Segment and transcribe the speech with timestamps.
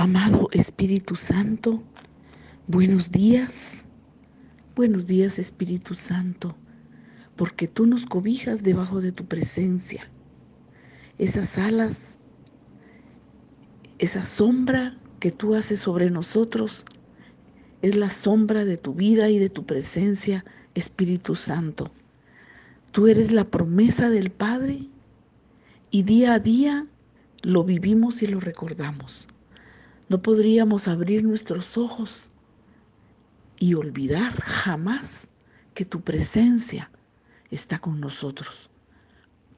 [0.00, 1.82] Amado Espíritu Santo,
[2.68, 3.84] buenos días.
[4.76, 6.56] Buenos días Espíritu Santo,
[7.34, 10.08] porque tú nos cobijas debajo de tu presencia.
[11.18, 12.20] Esas alas,
[13.98, 16.84] esa sombra que tú haces sobre nosotros,
[17.82, 20.44] es la sombra de tu vida y de tu presencia,
[20.76, 21.90] Espíritu Santo.
[22.92, 24.78] Tú eres la promesa del Padre
[25.90, 26.86] y día a día
[27.42, 29.26] lo vivimos y lo recordamos.
[30.08, 32.30] No podríamos abrir nuestros ojos
[33.58, 35.30] y olvidar jamás
[35.74, 36.90] que tu presencia
[37.50, 38.70] está con nosotros.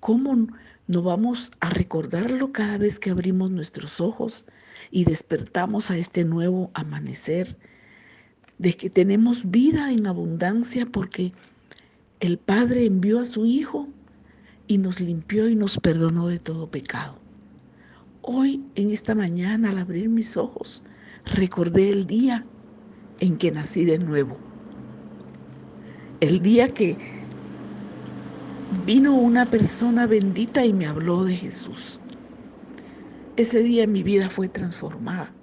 [0.00, 0.48] ¿Cómo
[0.88, 4.46] no vamos a recordarlo cada vez que abrimos nuestros ojos
[4.90, 7.56] y despertamos a este nuevo amanecer?
[8.58, 11.32] De que tenemos vida en abundancia porque
[12.18, 13.88] el Padre envió a su Hijo
[14.66, 17.19] y nos limpió y nos perdonó de todo pecado.
[18.32, 20.84] Hoy, en esta mañana, al abrir mis ojos,
[21.34, 22.46] recordé el día
[23.18, 24.38] en que nací de nuevo.
[26.20, 26.96] El día que
[28.86, 31.98] vino una persona bendita y me habló de Jesús.
[33.36, 35.34] Ese día mi vida fue transformada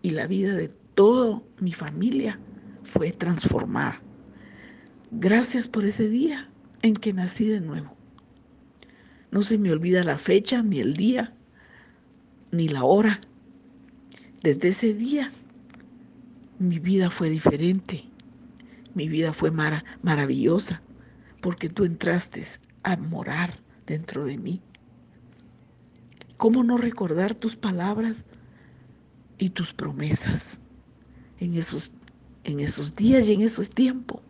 [0.00, 2.40] y la vida de toda mi familia
[2.84, 4.00] fue transformada.
[5.10, 6.50] Gracias por ese día
[6.80, 7.94] en que nací de nuevo.
[9.30, 11.34] No se me olvida la fecha ni el día
[12.50, 13.20] ni la hora.
[14.42, 15.30] Desde ese día
[16.58, 18.04] mi vida fue diferente,
[18.94, 20.82] mi vida fue maravillosa,
[21.40, 22.42] porque tú entraste
[22.82, 24.60] a morar dentro de mí.
[26.36, 28.26] ¿Cómo no recordar tus palabras
[29.38, 30.60] y tus promesas
[31.38, 31.92] en esos,
[32.44, 34.20] en esos días y en esos tiempos?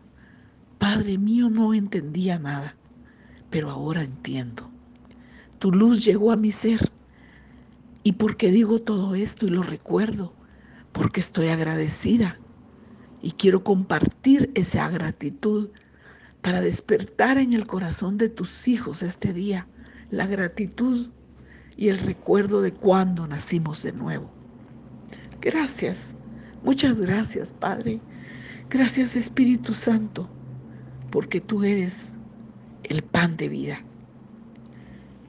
[0.77, 2.75] Padre mío, no entendía nada,
[3.49, 4.69] pero ahora entiendo.
[5.59, 6.91] Tu luz llegó a mi ser
[8.03, 10.33] ¿Y por qué digo todo esto y lo recuerdo?
[10.91, 12.39] Porque estoy agradecida
[13.21, 15.69] y quiero compartir esa gratitud
[16.41, 19.67] para despertar en el corazón de tus hijos este día
[20.11, 21.09] la gratitud
[21.75, 24.31] y el recuerdo de cuando nacimos de nuevo.
[25.41, 26.15] Gracias,
[26.63, 27.99] muchas gracias Padre.
[28.69, 30.29] Gracias Espíritu Santo,
[31.11, 32.13] porque tú eres
[32.83, 33.83] el pan de vida.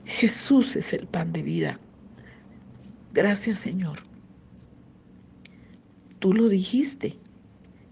[0.04, 1.81] Jesús es el pan de vida.
[3.12, 3.98] Gracias Señor.
[6.21, 7.19] Tú lo dijiste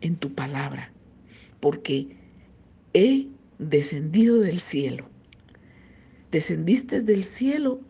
[0.00, 0.92] en tu palabra,
[1.60, 2.16] porque
[2.92, 3.28] he
[3.58, 5.08] descendido del cielo.
[6.30, 7.80] Descendiste del cielo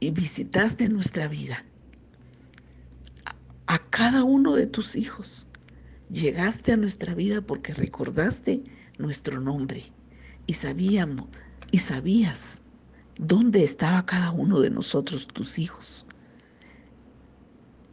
[0.00, 1.64] y visitaste nuestra vida.
[3.66, 5.46] A cada uno de tus hijos
[6.10, 8.62] llegaste a nuestra vida porque recordaste
[8.98, 9.82] nuestro nombre
[10.46, 11.26] y sabíamos
[11.72, 12.60] y sabías
[13.18, 16.04] ¿Dónde estaba cada uno de nosotros, tus hijos?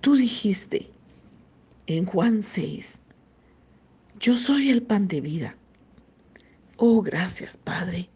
[0.02, 0.92] Tú dijiste
[1.88, 3.02] en Juan 6,
[4.20, 5.56] yo soy el pan de vida.
[6.76, 8.10] Oh, gracias Padre,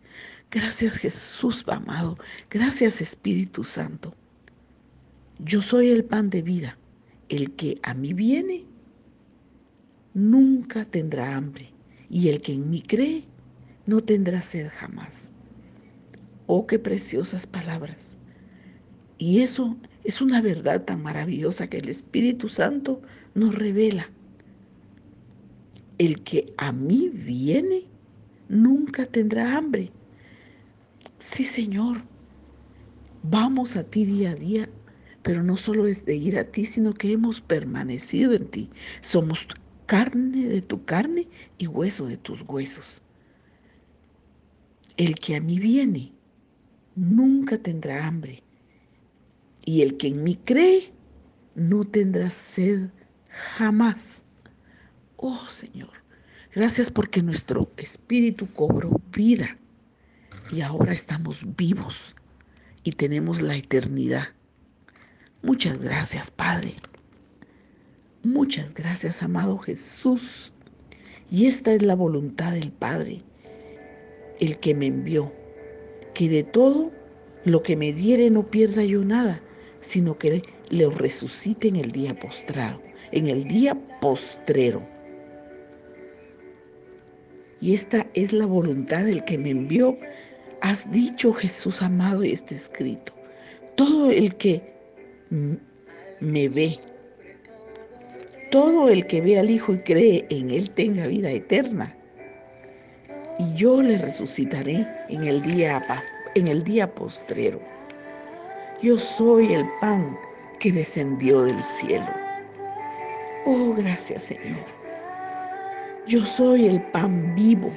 [0.52, 2.18] gracias Jesús amado,
[2.50, 4.14] gracias Espíritu Santo.
[5.40, 6.78] Yo soy el pan de vida.
[7.30, 8.66] El que a mí viene
[10.14, 11.72] nunca tendrá hambre
[12.10, 13.26] y el que en mí cree
[13.86, 15.32] no tendrá sed jamás.
[16.48, 18.18] Oh, qué preciosas palabras.
[19.18, 23.02] Y eso es una verdad tan maravillosa que el Espíritu Santo
[23.36, 24.10] nos revela.
[25.98, 27.84] El que a mí viene
[28.48, 29.92] nunca tendrá hambre.
[31.20, 32.02] Sí, Señor,
[33.24, 34.70] vamos a ti día a día,
[35.24, 38.70] pero no solo es de ir a ti, sino que hemos permanecido en ti.
[39.02, 39.48] Somos
[39.86, 41.28] carne de tu carne
[41.58, 43.02] y hueso de tus huesos.
[44.96, 46.17] El que a mí viene
[46.98, 48.44] nunca tendrá hambre.
[49.64, 50.92] Y el que en mí cree,
[51.56, 52.90] no tendrá sed
[53.30, 54.26] jamás.
[55.16, 55.92] Oh Señor,
[56.54, 59.58] gracias porque nuestro espíritu cobró vida
[60.52, 62.16] y ahora estamos vivos
[62.84, 64.28] y tenemos la eternidad.
[65.44, 66.76] Muchas gracias, Padre.
[68.24, 70.52] Muchas gracias, amado Jesús.
[71.30, 73.22] Y esta es la voluntad del Padre,
[74.40, 75.32] el que me envió
[76.18, 76.92] que de todo
[77.46, 79.40] lo que me diere no pierda yo nada,
[79.82, 80.42] sino que
[80.72, 82.82] le resucite en el día postrado,
[83.12, 84.82] en el día postrero.
[87.62, 89.96] Y esta es la voluntad del que me envió.
[90.62, 93.14] Has dicho, Jesús amado, y está escrito.
[93.76, 94.74] Todo el que
[96.20, 96.80] me ve,
[98.50, 101.97] todo el que ve al Hijo y cree en Él tenga vida eterna
[103.40, 105.82] y yo le resucitaré en el día
[106.36, 107.60] en el día postrero.
[108.82, 110.18] Yo soy el pan
[110.60, 112.08] que descendió del cielo.
[113.46, 114.58] Oh, gracias Señor.
[116.08, 117.72] Yo soy el pan vivo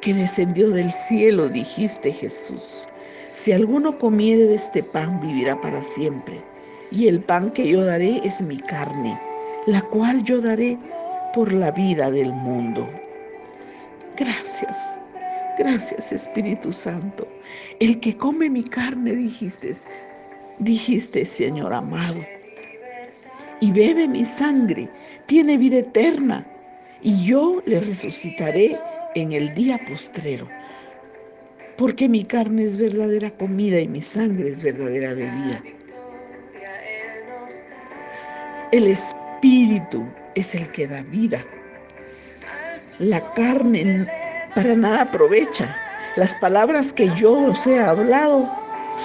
[0.00, 2.86] que descendió del cielo, dijiste Jesús.
[3.32, 6.40] Si alguno comiere de este pan, vivirá para siempre.
[6.90, 9.20] Y el pan que yo daré es mi carne,
[9.66, 10.78] la cual yo daré
[11.34, 12.88] por la vida del mundo.
[14.18, 14.98] Gracias,
[15.58, 17.28] gracias Espíritu Santo.
[17.80, 19.76] El que come mi carne, dijiste,
[20.58, 22.24] dijiste Señor amado,
[23.60, 24.88] y bebe mi sangre,
[25.26, 26.46] tiene vida eterna,
[27.02, 28.78] y yo le resucitaré
[29.14, 30.48] en el día postrero.
[31.76, 35.62] Porque mi carne es verdadera comida y mi sangre es verdadera bebida.
[38.72, 41.44] El Espíritu es el que da vida.
[42.98, 44.06] La carne
[44.54, 45.76] para nada aprovecha.
[46.16, 48.48] Las palabras que yo os he hablado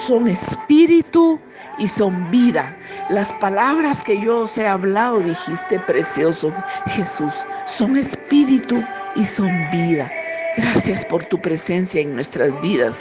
[0.06, 1.38] son espíritu
[1.78, 2.74] y son vida.
[3.10, 6.50] Las palabras que yo os he hablado, dijiste precioso
[6.86, 7.34] Jesús,
[7.66, 8.82] son espíritu
[9.14, 10.10] y son vida.
[10.56, 12.98] Gracias por tu presencia en nuestras vidas.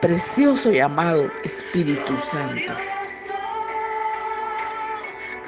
[0.00, 2.74] Precioso y amado Espíritu Santo.